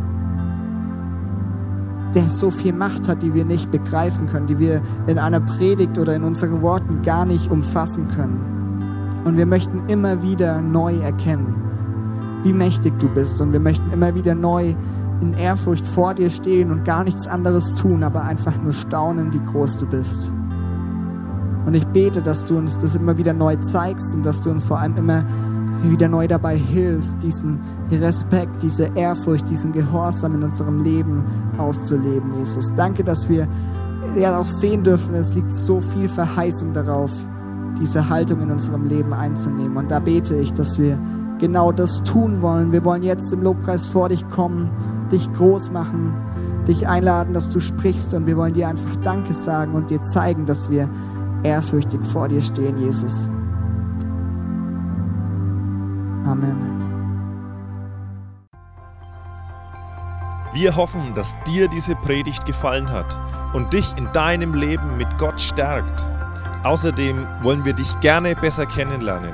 [2.16, 5.98] der so viel Macht hat, die wir nicht begreifen können, die wir in einer Predigt
[5.98, 9.22] oder in unseren Worten gar nicht umfassen können.
[9.26, 11.56] Und wir möchten immer wieder neu erkennen,
[12.44, 13.42] wie mächtig du bist.
[13.42, 14.76] Und wir möchten immer wieder neu
[15.22, 19.40] in Ehrfurcht vor dir stehen und gar nichts anderes tun, aber einfach nur staunen, wie
[19.40, 20.32] groß du bist.
[21.66, 24.66] Und ich bete, dass du uns das immer wieder neu zeigst und dass du uns
[24.66, 25.24] vor allem immer
[25.92, 27.60] wieder neu dabei hilfst, diesen
[27.92, 31.24] Respekt, diese Ehrfurcht, diesen Gehorsam in unserem Leben
[31.58, 32.72] auszuleben, Jesus.
[32.76, 33.48] Danke, dass wir
[34.16, 37.12] ja auch sehen dürfen, es liegt so viel Verheißung darauf,
[37.80, 39.76] diese Haltung in unserem Leben einzunehmen.
[39.78, 41.00] Und da bete ich, dass wir
[41.40, 42.72] genau das tun wollen.
[42.72, 44.70] Wir wollen jetzt im Lobpreis vor dich kommen,
[45.12, 46.14] dich groß machen,
[46.68, 50.46] dich einladen, dass du sprichst und wir wollen dir einfach Danke sagen und dir zeigen,
[50.46, 50.90] dass wir
[51.44, 53.30] ehrfürchtig vor dir stehen, Jesus.
[56.26, 56.84] Amen.
[60.54, 63.20] Wir hoffen, dass dir diese Predigt gefallen hat
[63.54, 66.06] und dich in deinem Leben mit Gott stärkt.
[66.64, 69.34] Außerdem wollen wir dich gerne besser kennenlernen.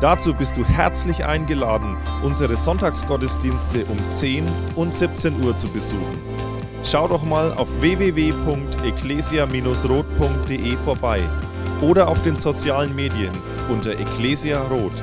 [0.00, 4.46] Dazu bist du herzlich eingeladen, unsere Sonntagsgottesdienste um 10
[4.76, 6.22] und 17 Uhr zu besuchen.
[6.84, 11.28] Schau doch mal auf www.ecclesia-rot.de vorbei
[11.82, 13.36] oder auf den sozialen Medien
[13.68, 15.02] unter Ecclesia Rot.